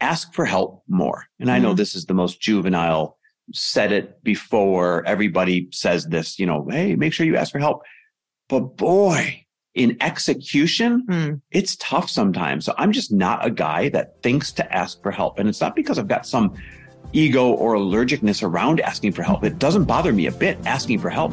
[0.00, 1.24] ask for help more.
[1.40, 1.76] And I know Mhm.
[1.78, 3.16] this is the most juvenile
[3.54, 5.02] said it before.
[5.06, 7.82] Everybody says this, you know, hey, make sure you ask for help.
[8.48, 11.30] But boy, in execution, Hmm.
[11.50, 12.64] it's tough sometimes.
[12.64, 15.38] So I'm just not a guy that thinks to ask for help.
[15.38, 16.54] And it's not because I've got some
[17.12, 19.42] ego or allergicness around asking for help.
[19.44, 21.32] It doesn't bother me a bit asking for help.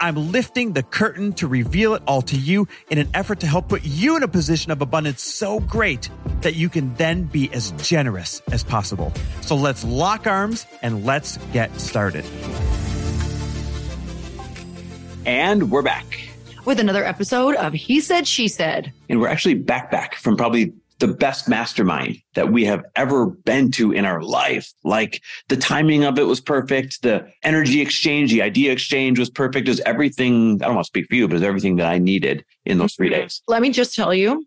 [0.00, 3.68] I'm lifting the curtain to reveal it all to you in an effort to help
[3.68, 6.10] put you in a position of abundance so great
[6.40, 9.12] that you can then be as generous as possible.
[9.40, 12.24] So let's lock arms and let's get started.
[15.26, 16.28] And we're back.
[16.64, 18.92] With another episode of He Said, She Said.
[19.08, 23.70] And we're actually back, back from probably the best mastermind that we have ever been
[23.72, 24.72] to in our life.
[24.84, 27.02] Like the timing of it was perfect.
[27.02, 29.68] The energy exchange, the idea exchange was perfect.
[29.68, 30.60] It was everything.
[30.62, 32.78] I don't want to speak for you, but it was everything that I needed in
[32.78, 33.20] those three mm-hmm.
[33.20, 33.42] days.
[33.46, 34.46] Let me just tell you,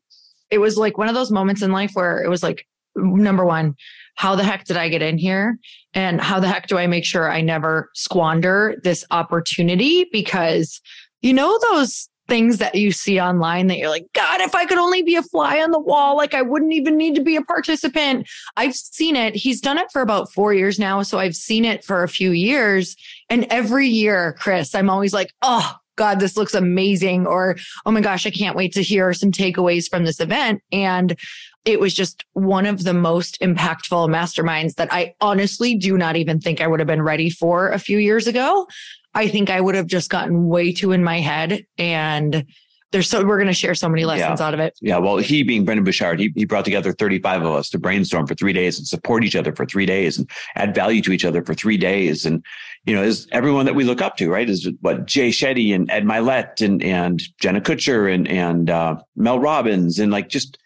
[0.49, 3.75] it was like one of those moments in life where it was like, number one,
[4.15, 5.57] how the heck did I get in here?
[5.93, 10.09] And how the heck do I make sure I never squander this opportunity?
[10.11, 10.81] Because
[11.21, 14.77] you know, those things that you see online that you're like, God, if I could
[14.77, 17.41] only be a fly on the wall, like I wouldn't even need to be a
[17.41, 18.25] participant.
[18.55, 19.35] I've seen it.
[19.35, 21.01] He's done it for about four years now.
[21.01, 22.95] So I've seen it for a few years.
[23.29, 27.27] And every year, Chris, I'm always like, oh, God, this looks amazing.
[27.27, 30.61] Or, oh my gosh, I can't wait to hear some takeaways from this event.
[30.71, 31.19] And
[31.65, 36.39] it was just one of the most impactful masterminds that I honestly do not even
[36.39, 38.67] think I would have been ready for a few years ago.
[39.13, 41.65] I think I would have just gotten way too in my head.
[41.77, 42.45] And
[42.91, 44.77] there's so we're going to share so many lessons out of it.
[44.81, 44.97] Yeah.
[44.97, 48.35] Well, he being Brendon Burchard, he, he brought together 35 of us to brainstorm for
[48.35, 51.43] three days and support each other for three days and add value to each other
[51.43, 52.25] for three days.
[52.25, 52.43] And,
[52.85, 54.49] you know, is everyone that we look up to, right?
[54.49, 59.39] Is what Jay Shetty and Ed Mylett and, and Jenna Kutcher and, and, uh, Mel
[59.39, 60.57] Robbins and like just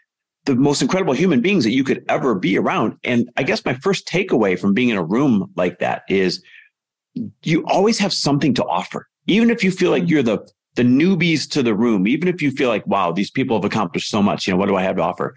[0.45, 2.97] the most incredible human beings that you could ever be around.
[3.03, 6.41] And I guess my first takeaway from being in a room like that is
[7.43, 9.07] you always have something to offer.
[9.27, 10.39] Even if you feel like you're the
[10.75, 14.09] the newbies to the room, even if you feel like, wow, these people have accomplished
[14.09, 15.33] so much, you know, what do I have to offer?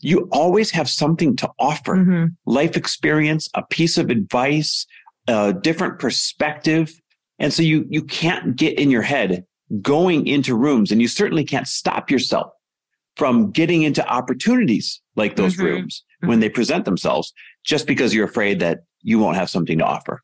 [0.00, 1.96] You always have something to offer.
[1.96, 2.28] Mhm.
[2.46, 4.86] Life experience, a piece of advice,
[5.28, 6.92] a different perspective.
[7.38, 9.44] And so you you can't get in your head
[9.82, 12.50] going into rooms and you certainly can't stop yourself
[13.16, 15.64] from getting into opportunities like those Mhm.
[15.64, 17.32] rooms when they present themselves
[17.64, 20.22] just because you're afraid that you won't have something to offer.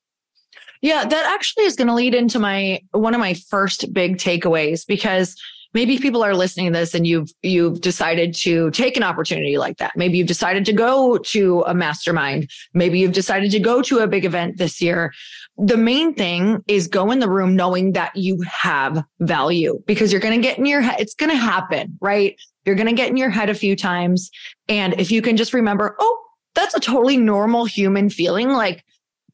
[0.83, 4.87] Yeah, that actually is going to lead into my one of my first big takeaways
[4.87, 5.37] because
[5.73, 9.79] maybe people are listening to this and you've you've decided to take an opportunity like
[9.79, 9.93] that.
[9.97, 12.51] Maybe you've decided to go to a mastermind.
[12.75, 15.13] Maybe you've decided to go to a big event this year.
[15.57, 20.21] The main thing is go in the room knowing that you have value because you're
[20.21, 21.01] going to get in your head.
[21.01, 22.37] It's going to happen, right?
[22.65, 24.31] You're going to get in your head a few times.
[24.69, 28.49] And if you can just remember, oh, that's a totally normal human feeling.
[28.51, 28.85] Like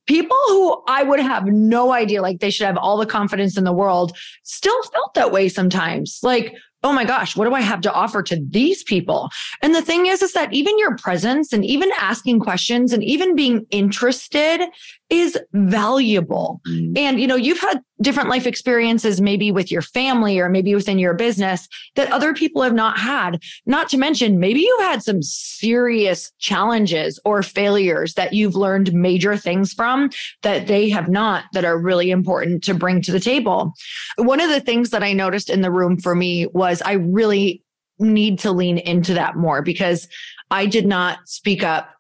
[0.07, 3.65] people who I would have no idea, like they should have all the confidence in
[3.65, 6.21] the world, still felt that way sometimes.
[6.23, 9.31] Like, oh my gosh, what do I have to offer to these people?
[9.61, 13.35] And the thing is, is that even your presence and even asking questions and even
[13.35, 14.63] being interested
[15.09, 16.61] is valuable.
[16.67, 16.97] Mm-hmm.
[16.97, 20.99] And, you know, you've had different life experiences, maybe with your family or maybe within
[20.99, 23.41] your business that other people have not had.
[23.67, 29.37] Not to mention, maybe you've had some serious challenges or failures that you've learned major
[29.37, 30.11] things from
[30.43, 33.73] that they have not, that are really important to bring to the table.
[34.17, 37.63] One of the things that I noticed in the room for me was I really
[37.99, 40.09] need to lean into that more because
[40.51, 41.91] I did not speak up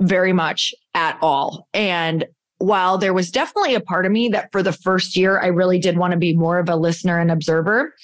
[0.00, 1.68] very much at all.
[1.74, 2.26] And
[2.58, 5.78] while there was definitely a part of me that for the first year, I really
[5.78, 7.94] did want to be more of a listener and observer,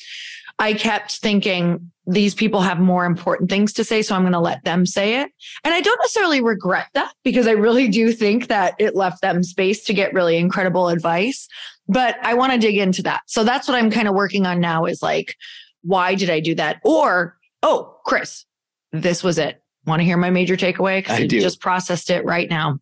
[0.59, 4.03] I kept thinking these people have more important things to say.
[4.03, 5.31] So I'm going to let them say it.
[5.65, 9.43] And I don't necessarily regret that because I really do think that it left them
[9.43, 11.49] space to get really incredible advice.
[11.89, 13.23] But I want to dig into that.
[13.27, 15.35] So that's what I'm kind of working on now is like,
[15.83, 16.81] why did I do that?
[16.85, 18.45] Or, oh, Chris,
[18.93, 19.61] this was it.
[19.87, 20.97] Want to hear my major takeaway?
[20.97, 21.41] I Because do.
[21.41, 22.79] just processed it right now.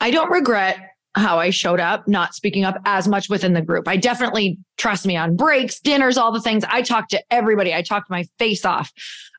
[0.00, 3.88] I don't regret how I showed up, not speaking up as much within the group.
[3.88, 6.64] I definitely trust me on breaks, dinners, all the things.
[6.68, 7.74] I talked to everybody.
[7.74, 8.92] I talked my face off,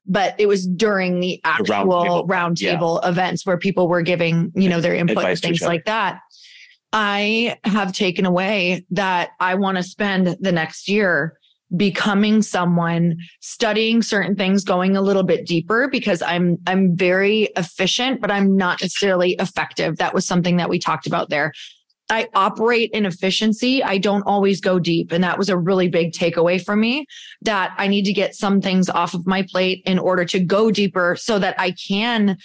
[0.06, 3.10] but it was during the actual roundtable yeah.
[3.10, 6.20] events where people were giving, you know, their input and things like that.
[6.92, 11.38] I have taken away that I want to spend the next year
[11.76, 18.20] becoming someone studying certain things going a little bit deeper because i'm i'm very efficient
[18.22, 19.98] but i'm not necessarily effective.
[19.98, 21.54] That was something that we talked about there.
[22.12, 23.84] I operate in efficiency.
[23.84, 27.06] I don't always go deep and that was a really big takeaway for me
[27.42, 30.72] that i need to get some things off of my plate in order to go
[30.72, 32.38] deeper so that i can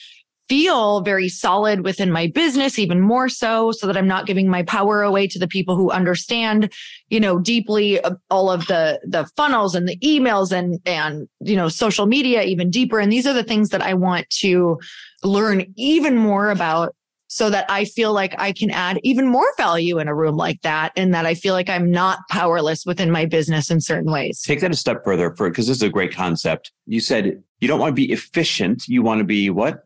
[0.48, 4.62] feel very solid within my business, even more so, so that I'm not giving my
[4.62, 6.72] power away to the people who understand,
[7.08, 11.56] you know, deeply uh, all of the, the funnels and the emails and, and, you
[11.56, 12.98] know, social media even deeper.
[12.98, 14.78] And these are the things that I want to
[15.22, 16.94] learn even more about
[17.34, 20.60] so that I feel like I can add even more value in a room like
[20.62, 24.40] that and that I feel like I'm not powerless within my business in certain ways.
[24.42, 26.70] Take that a step further for because this is a great concept.
[26.86, 29.84] You said you don't want to be efficient, you want to be what?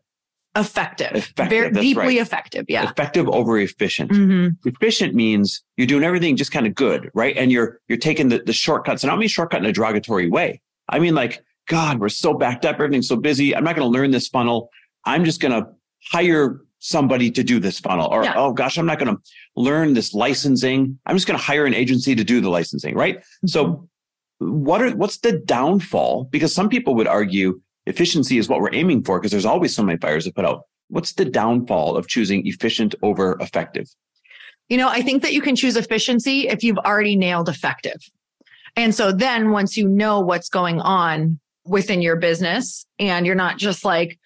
[0.55, 2.17] Effective, effective very deeply right.
[2.17, 2.65] effective.
[2.67, 2.89] Yeah.
[2.89, 4.11] Effective over efficient.
[4.11, 4.67] Mm-hmm.
[4.67, 7.37] Efficient means you're doing everything just kind of good, right?
[7.37, 10.29] And you're, you're taking the, the shortcuts and I don't mean shortcut in a derogatory
[10.29, 10.61] way.
[10.87, 12.75] I mean, like, God, we're so backed up.
[12.75, 13.55] Everything's so busy.
[13.55, 14.69] I'm not going to learn this funnel.
[15.05, 15.69] I'm just going to
[16.11, 18.33] hire somebody to do this funnel or, yeah.
[18.35, 19.21] oh gosh, I'm not going to
[19.55, 20.97] learn this licensing.
[21.05, 23.19] I'm just going to hire an agency to do the licensing, right?
[23.19, 23.47] Mm-hmm.
[23.47, 23.87] So
[24.39, 26.23] what are, what's the downfall?
[26.25, 29.83] Because some people would argue efficiency is what we're aiming for because there's always so
[29.83, 30.63] many fires to put out.
[30.89, 33.87] What's the downfall of choosing efficient over effective?
[34.69, 37.97] You know, I think that you can choose efficiency if you've already nailed effective.
[38.75, 43.57] And so then once you know what's going on within your business and you're not
[43.57, 44.19] just like,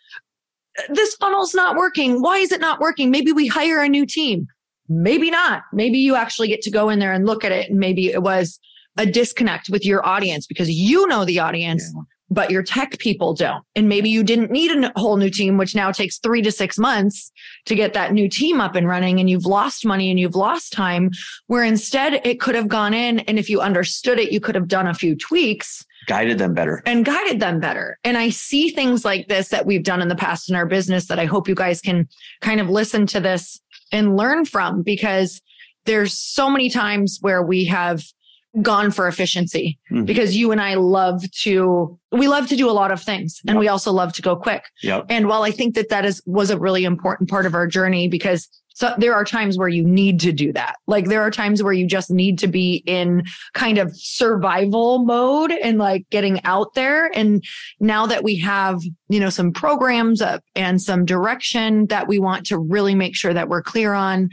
[0.90, 2.22] this funnel's not working.
[2.22, 3.10] Why is it not working?
[3.10, 4.48] Maybe we hire a new team.
[4.90, 5.64] Maybe not.
[5.72, 7.70] Maybe you actually get to go in there and look at it.
[7.70, 8.60] And maybe it was
[8.98, 13.34] a disconnect with your audience because you know the audience yeah but your tech people
[13.34, 13.64] don't.
[13.76, 16.78] And maybe you didn't need a whole new team, which now takes three to six
[16.78, 17.32] months
[17.66, 19.20] to get that new team up and running.
[19.20, 21.12] And you've lost money and you've lost time
[21.48, 23.20] where instead it could have gone in.
[23.20, 26.82] And if you understood it, you could have done a few tweaks, guided them better
[26.86, 27.98] and guided them better.
[28.04, 31.08] And I see things like this that we've done in the past in our business
[31.08, 32.08] that I hope you guys can
[32.42, 33.62] kind of listen to this
[33.92, 35.42] and learn from because
[35.86, 38.04] there's so many times where we have
[38.62, 40.06] gone for efficiency mm-hmm.
[40.06, 43.56] because you and I love to we love to do a lot of things and
[43.56, 43.60] yep.
[43.60, 44.64] we also love to go quick.
[44.84, 45.08] Yep.
[45.10, 48.08] And while I think that that is was a really important part of our journey
[48.08, 50.78] because so there are times where you need to do that.
[50.88, 53.24] Like there are times where you just need to be in
[53.54, 57.12] kind of survival mode and like getting out there.
[57.16, 57.44] And
[57.80, 62.48] now that we have, you know, some programs up and some direction that we want
[62.48, 64.30] to really make sure that we're clear on,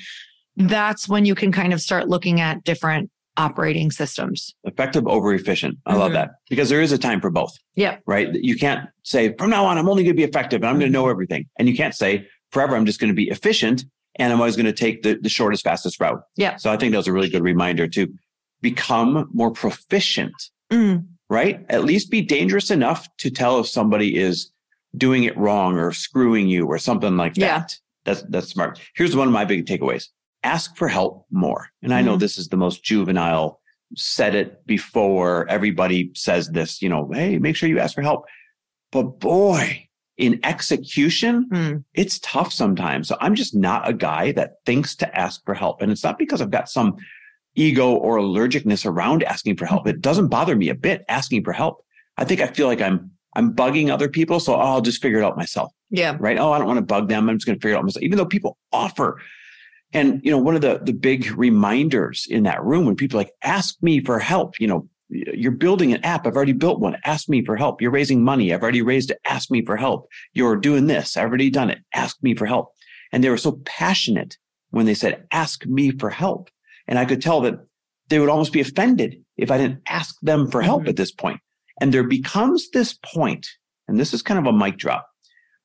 [0.57, 4.55] that's when you can kind of start looking at different operating systems.
[4.65, 5.79] Effective over efficient.
[5.87, 6.01] I mm-hmm.
[6.01, 7.57] love that because there is a time for both.
[7.75, 7.99] Yeah.
[8.07, 8.33] Right.
[8.35, 10.91] You can't say from now on, I'm only going to be effective and I'm going
[10.91, 11.11] to know mm-hmm.
[11.13, 11.47] everything.
[11.59, 13.85] And you can't say forever, I'm just going to be efficient
[14.17, 16.21] and I'm always going to take the, the shortest, fastest route.
[16.37, 16.57] Yeah.
[16.57, 18.13] So I think that was a really good reminder to
[18.61, 20.35] become more proficient,
[20.71, 21.07] mm.
[21.29, 21.65] right?
[21.69, 24.51] At least be dangerous enough to tell if somebody is
[24.97, 27.41] doing it wrong or screwing you or something like that.
[27.41, 27.67] Yeah.
[28.05, 28.81] That's, that's smart.
[28.95, 30.09] Here's one of my big takeaways
[30.43, 31.69] ask for help more.
[31.83, 32.21] And I know mm-hmm.
[32.21, 33.61] this is the most juvenile,
[33.97, 38.27] said it before everybody says this, you know, hey, make sure you ask for help.
[38.93, 41.85] But boy, in execution, mm.
[41.95, 43.09] it's tough sometimes.
[43.09, 45.83] So I'm just not a guy that thinks to ask for help.
[45.83, 46.97] And it's not because I've got some
[47.55, 49.87] ego or allergicness around asking for help.
[49.87, 51.85] It doesn't bother me a bit asking for help.
[52.17, 55.21] I think I feel like I'm I'm bugging other people, so oh, I'll just figure
[55.21, 55.73] it out myself.
[55.91, 56.17] Yeah.
[56.19, 56.39] Right.
[56.39, 57.29] Oh, I don't want to bug them.
[57.29, 58.03] I'm just going to figure it out myself.
[58.03, 59.21] Even though people offer
[59.93, 63.33] and, you know, one of the, the big reminders in that room when people like,
[63.43, 66.27] ask me for help, you know, you're building an app.
[66.27, 66.97] I've already built one.
[67.05, 67.83] Ask me for help.
[67.83, 68.55] You're raising money.
[68.55, 69.19] I've already raised it.
[69.27, 70.09] Ask me for help.
[70.35, 71.17] You're doing this.
[71.17, 71.81] I've already done it.
[71.95, 72.73] Ask me for help.
[73.13, 74.39] And they were so passionate
[74.71, 76.49] when they said, ask me for help.
[76.87, 77.59] And I could tell that
[78.09, 80.91] they would almost be offended if I didn't ask them for help mm-hmm.
[80.91, 81.41] at this point.
[81.81, 83.49] And there becomes this point,
[83.89, 85.09] and this is kind of a mic drop,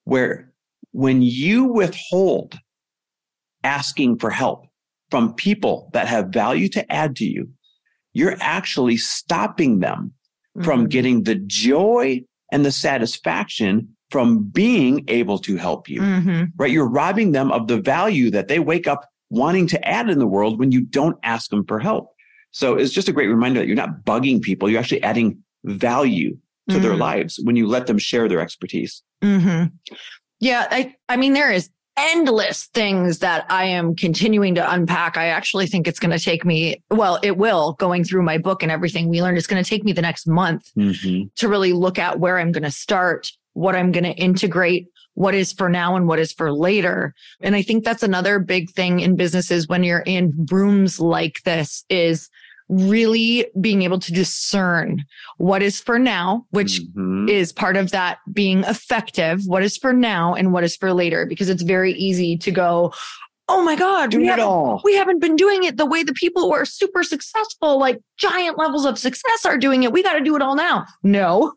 [0.05, 0.51] where
[0.91, 2.58] when you withhold
[3.65, 4.67] asking for help
[5.12, 7.50] from people that have value to add to you,
[8.13, 10.13] you're actually stopping them
[10.55, 10.63] mm-hmm.
[10.63, 16.43] from getting the joy and the satisfaction from being able to help you, mm-hmm.
[16.57, 16.72] right?
[16.72, 20.27] You're robbing them of the value that they wake up wanting to add in the
[20.27, 22.12] world when you don't ask them for help.
[22.51, 24.69] So it's just a great reminder that you're not bugging people.
[24.69, 26.38] You're actually adding value
[26.69, 26.84] to mm-hmm.
[26.84, 29.03] their lives when you let them share their expertise.
[29.24, 29.75] Mm-hmm.
[30.39, 30.67] Yeah.
[30.69, 35.18] I, I mean, there is endless things that I am continuing to unpack.
[35.18, 38.64] I actually think it's going to take me, well, it will going through my book
[38.64, 39.38] and everything we learned.
[39.38, 41.28] It's going to take me the next month mm-hmm.
[41.36, 45.34] to really look at where I'm going to start, what I'm going to integrate, what
[45.34, 47.14] is for now and what is for later.
[47.40, 51.86] And I think that's another big thing in businesses when you're in rooms like this
[51.90, 52.30] is
[52.69, 55.03] really being able to discern
[55.38, 57.29] what is for now, which mm-hmm.
[57.29, 61.25] is part of that being effective, what is for now and what is for later,
[61.25, 62.93] because it's very easy to go,
[63.48, 64.81] Oh my God, Do we, it all.
[64.84, 68.57] we haven't been doing it the way the people who are super successful, like giant
[68.57, 69.91] levels of success are doing it.
[69.91, 70.86] We got to do it all now.
[71.03, 71.53] No,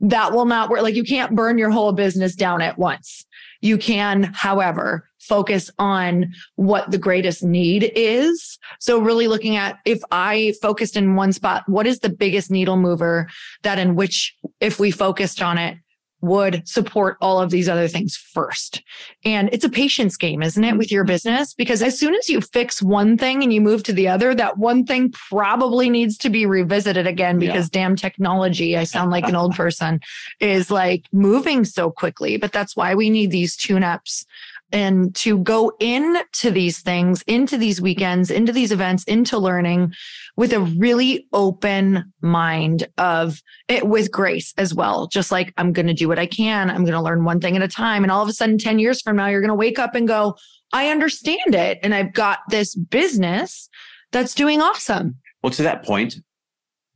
[0.00, 0.80] that will not work.
[0.80, 3.26] Like you can't burn your whole business down at once.
[3.66, 8.60] You can, however, focus on what the greatest need is.
[8.78, 12.76] So really looking at if I focused in one spot, what is the biggest needle
[12.76, 13.26] mover
[13.64, 15.78] that in which if we focused on it,
[16.26, 18.82] would support all of these other things first.
[19.24, 21.12] And it's a patience game, isn't it, with your mm-hmm.
[21.12, 21.54] business?
[21.54, 24.58] Because as soon as you fix one thing and you move to the other, that
[24.58, 27.80] one thing probably needs to be revisited again because yeah.
[27.82, 30.00] damn technology, I sound like an old person,
[30.40, 32.36] is like moving so quickly.
[32.36, 34.26] But that's why we need these tune ups
[34.72, 39.92] and to go into these things, into these weekends, into these events, into learning
[40.36, 45.06] with a really open mind of it with grace as well.
[45.06, 46.70] Just like I'm going to do what I can.
[46.70, 48.02] I'm going to learn one thing at a time.
[48.02, 50.08] And all of a sudden, 10 years from now, you're going to wake up and
[50.08, 50.36] go,
[50.72, 51.78] I understand it.
[51.82, 53.68] And I've got this business
[54.12, 55.16] that's doing awesome.
[55.42, 56.16] Well, to that point,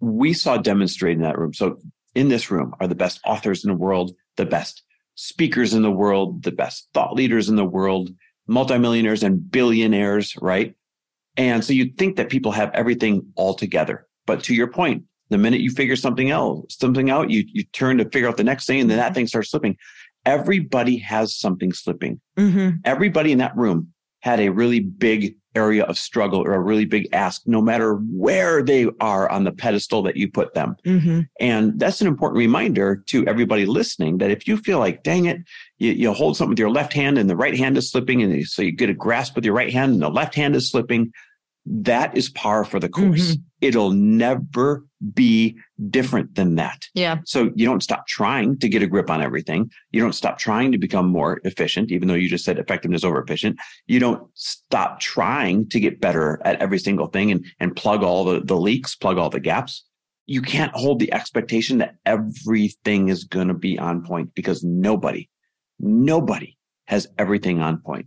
[0.01, 1.55] we saw demonstrated in that room.
[1.55, 1.79] So
[2.15, 4.83] in this room are the best authors in the world, the best
[5.21, 8.11] speakers in the world, the best thought leaders in the world,
[8.47, 10.75] multimillionaires and billionaires, right?
[11.37, 14.07] And so you'd think that people have everything all together.
[14.27, 17.99] But to your point, the minute you figure something else, something out, you you turn
[17.99, 19.77] to figure out the next thing, and then that thing starts slipping.
[20.25, 22.21] Everybody has something slipping.
[22.39, 22.79] Mm-hmm.
[22.87, 27.09] Everybody in that room had a really big area of struggle or a really big
[27.13, 30.77] ask, no matter where they are on the pedestal that you put them.
[30.85, 31.21] Mm-hmm.
[31.41, 35.39] And that's an important reminder to everybody listening that if you feel like, dang it,
[35.79, 38.47] you, you hold something with your left hand and the right hand is slipping, and
[38.47, 41.13] so you get a grasp with your right hand and the left hand is slipping,
[41.67, 43.33] that is par for the course.
[43.33, 43.43] Mm-hmm.
[43.61, 45.57] It'll never be
[45.91, 46.83] different than that.
[46.95, 47.19] Yeah.
[47.25, 49.71] So you don't stop trying to get a grip on everything.
[49.93, 53.23] You don't stop trying to become more efficient, even though you just said effectiveness over
[53.23, 53.59] efficient.
[53.87, 58.25] You don't stop trying to get better at every single thing and, and plug all
[58.25, 59.85] the, the leaks, plug all the gaps.
[60.27, 65.29] You can't hold the expectation that everything is going to be on point because nobody,
[65.79, 68.07] nobody has everything on point.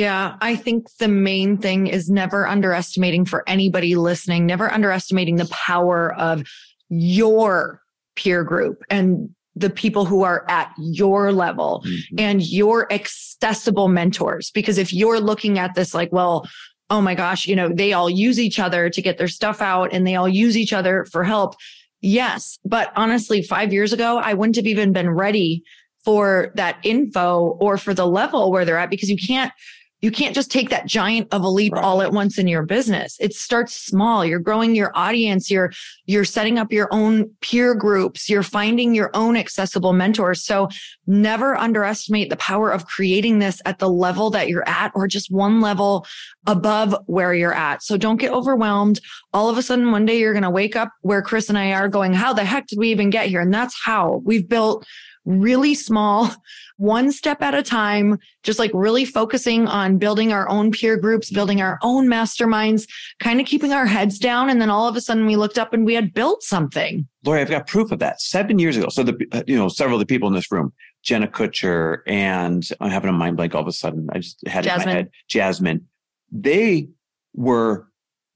[0.00, 5.44] Yeah, I think the main thing is never underestimating for anybody listening, never underestimating the
[5.48, 6.42] power of
[6.88, 7.82] your
[8.16, 12.14] peer group and the people who are at your level mm-hmm.
[12.18, 14.50] and your accessible mentors.
[14.52, 16.48] Because if you're looking at this like, well,
[16.88, 19.92] oh my gosh, you know, they all use each other to get their stuff out
[19.92, 21.56] and they all use each other for help.
[22.00, 22.58] Yes.
[22.64, 25.62] But honestly, five years ago, I wouldn't have even been ready
[26.06, 29.52] for that info or for the level where they're at because you can't
[30.00, 31.84] you can't just take that giant of a leap right.
[31.84, 33.16] all at once in your business.
[33.20, 34.24] It starts small.
[34.24, 35.50] You're growing your audience.
[35.50, 35.72] You're,
[36.06, 38.28] you're setting up your own peer groups.
[38.28, 40.44] You're finding your own accessible mentors.
[40.44, 40.68] So
[41.06, 45.30] never underestimate the power of creating this at the level that you're at or just
[45.30, 46.06] one level
[46.46, 47.82] above where you're at.
[47.82, 49.00] So don't get overwhelmed.
[49.32, 51.72] All of a sudden, one day you're going to wake up where Chris and I
[51.72, 53.40] are going, how the heck did we even get here?
[53.40, 54.86] And that's how we've built
[55.24, 56.30] really small,
[56.76, 61.30] one step at a time, just like really focusing on building our own peer groups,
[61.30, 62.88] building our own masterminds,
[63.20, 64.50] kind of keeping our heads down.
[64.50, 67.06] And then all of a sudden we looked up and we had built something.
[67.24, 68.88] Lori, I've got proof of that seven years ago.
[68.88, 70.72] So the, you know, several of the people in this room,
[71.02, 74.08] Jenna Kutcher and I'm having a mind blank all of a sudden.
[74.12, 74.80] I just had Jasmine.
[74.80, 75.10] it in my head.
[75.28, 75.86] Jasmine.
[76.32, 76.88] They
[77.34, 77.86] were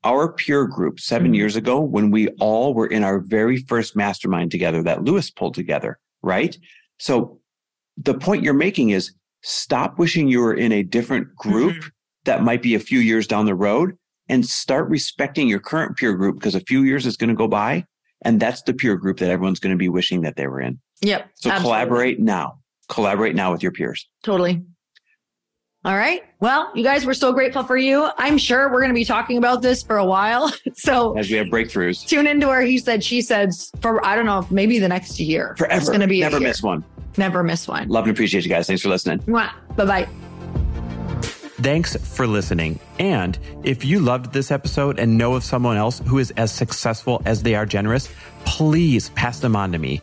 [0.04, 1.34] our peer group 7 mm-hmm.
[1.34, 5.54] years ago when we all were in our very first mastermind together that Lewis pulled
[5.54, 6.56] together right?
[6.98, 7.40] So
[7.96, 9.12] the point you're making is
[9.42, 11.88] stop wishing you were in a different group mm-hmm.
[12.24, 13.96] that might be a few years down the road
[14.28, 17.46] and start respecting your current peer group because a few years is going to go
[17.46, 17.84] by
[18.22, 20.80] and that's the peer group that everyone's going to be wishing that they were in.
[21.02, 21.30] Yep.
[21.34, 21.62] So absolutely.
[21.62, 22.58] collaborate now.
[22.88, 24.08] Collaborate now with your peers.
[24.22, 24.62] Totally.
[25.84, 26.24] All right.
[26.40, 28.08] Well, you guys, we're so grateful for you.
[28.16, 30.52] I'm sure we're going to be talking about this for a while.
[30.76, 33.50] So as we have breakthroughs, tune into our he said, she said
[33.80, 35.54] for, I don't know, maybe the next year.
[35.56, 35.78] Forever.
[35.78, 36.84] It's going to be never miss one.
[37.16, 37.88] Never miss one.
[37.88, 38.66] Love and appreciate you guys.
[38.66, 39.18] Thanks for listening.
[39.76, 40.08] Bye bye.
[41.22, 42.80] Thanks for listening.
[42.98, 47.22] And if you loved this episode and know of someone else who is as successful
[47.24, 48.08] as they are generous,
[48.44, 50.02] please pass them on to me.